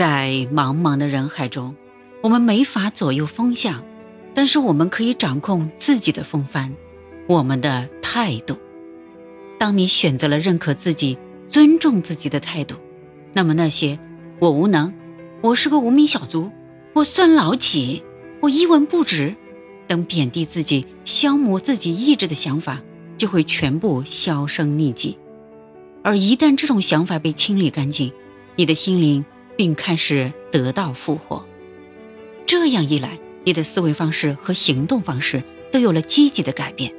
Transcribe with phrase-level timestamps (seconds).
[0.00, 1.76] 在茫茫的人海中，
[2.22, 3.84] 我们没法左右风向，
[4.32, 6.72] 但是我们可以掌控自己的风帆，
[7.26, 8.56] 我们的态度。
[9.58, 11.18] 当你选择了认可自己、
[11.48, 12.76] 尊重自己的态度，
[13.34, 13.98] 那么那些
[14.40, 14.90] “我无能
[15.42, 16.50] ”“我是个无名小卒
[16.96, 18.02] ”“我算老几
[18.40, 19.36] ”“我一文不值”
[19.86, 22.80] 等贬低自己、消磨自己意志的想法，
[23.18, 25.18] 就会全部销声匿迹。
[26.02, 28.10] 而一旦这种想法被清理干净，
[28.56, 29.22] 你的心灵
[29.60, 31.44] 并开始得到复活。
[32.46, 36.90] 这样一来，你的思维方式和行动方式都有了积极的改变，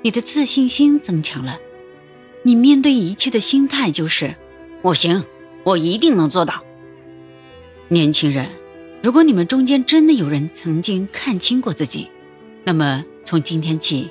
[0.00, 1.58] 你的自信心增强了，
[2.44, 4.34] 你面对一切的心态就是
[4.80, 5.22] “我行，
[5.64, 6.64] 我一定能做到”。
[7.88, 8.48] 年轻人，
[9.02, 12.08] 如果你们中间真的有人曾经看清过自己，
[12.64, 14.10] 那么从今天起，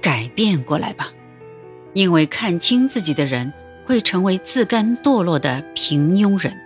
[0.00, 1.12] 改变过来吧，
[1.94, 3.52] 因为看清自己的人。
[3.86, 6.56] 会成为自甘堕落的平庸人。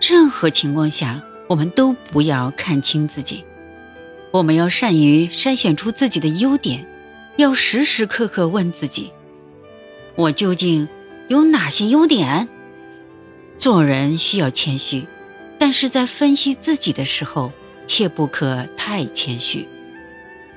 [0.00, 3.44] 任何情况下，我们都不要看清自己。
[4.30, 6.86] 我们要善于筛选出自己的优点，
[7.36, 9.10] 要时时刻刻问自己：
[10.14, 10.88] 我究竟
[11.28, 12.46] 有哪些优点？
[13.58, 15.06] 做人需要谦虚，
[15.58, 17.50] 但是在分析自己的时候，
[17.86, 19.66] 切不可太谦虚。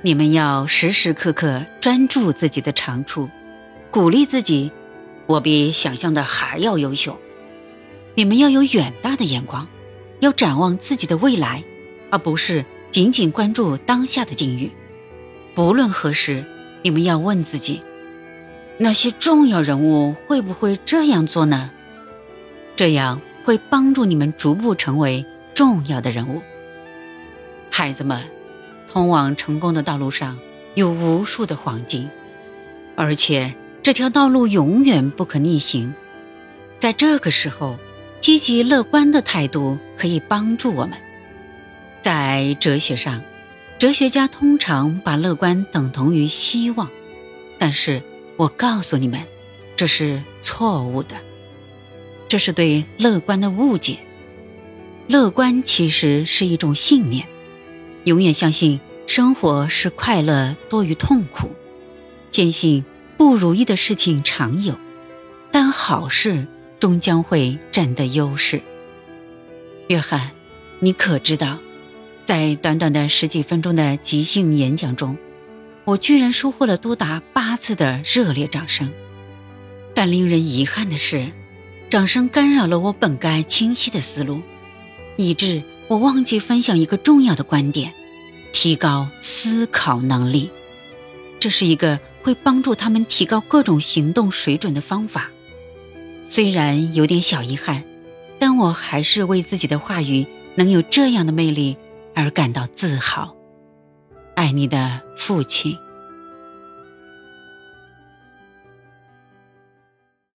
[0.02, 3.28] 你们要时时刻刻专注自己的长处，
[3.90, 4.70] 鼓励自己。
[5.26, 7.18] 我比想象的还要优秀，
[8.14, 9.66] 你们要有远大的眼光，
[10.20, 11.64] 要展望自己的未来，
[12.10, 14.70] 而不是仅仅关注当下的境遇。
[15.54, 16.44] 不论何时，
[16.82, 17.80] 你们要问自己：
[18.78, 21.70] 那些重要人物会不会这样做呢？
[22.76, 25.24] 这样会帮助你们逐步成为
[25.54, 26.42] 重要的人物。
[27.70, 28.22] 孩子们，
[28.92, 30.38] 通往成功的道路上
[30.74, 32.08] 有无数的黄金，
[32.94, 33.54] 而且。
[33.84, 35.92] 这条道路永远不可逆行，
[36.78, 37.76] 在这个时候，
[38.22, 40.96] 积极乐观的态度可以帮助我们。
[42.02, 43.20] 在哲学上，
[43.80, 46.88] 哲学家通常把乐观等同于希望，
[47.58, 48.00] 但是
[48.36, 49.20] 我告诉你们，
[49.74, 51.16] 这是错误的，
[52.28, 53.98] 这是对乐观的误解。
[55.08, 57.26] 乐观其实是一种信念，
[58.04, 61.50] 永远相信生活是快乐多于痛苦，
[62.30, 62.84] 坚信。
[63.18, 64.74] 不如意的事情常有，
[65.52, 66.46] 但好事
[66.82, 68.60] 终将会占得优势。
[69.86, 70.32] 约翰，
[70.80, 71.60] 你可知道，
[72.26, 75.16] 在短短的十几分钟的即兴演讲中，
[75.84, 78.90] 我居然收获了多达八次的热烈掌声。
[79.94, 81.30] 但令人遗憾的是，
[81.88, 84.42] 掌声干扰了我本该清晰的思路，
[85.16, 87.92] 以致我忘记分享一个重要的观点：
[88.52, 90.50] 提高思考能力。
[91.38, 92.00] 这是一个。
[92.24, 95.31] 会帮助他们提高各种行动水准的方法，
[96.34, 97.82] 虽然有点小遗憾，
[98.38, 101.76] 但我还是为自己的话语能有这样的魅力
[102.14, 103.36] 而感到自豪。
[104.34, 105.76] 爱你的父亲。